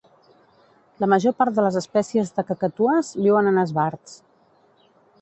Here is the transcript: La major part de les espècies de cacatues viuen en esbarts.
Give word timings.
La 1.03 1.09
major 1.13 1.35
part 1.41 1.59
de 1.59 1.67
les 1.67 1.77
espècies 1.83 2.33
de 2.39 2.47
cacatues 2.49 3.15
viuen 3.27 3.55
en 3.55 3.65
esbarts. 3.69 4.21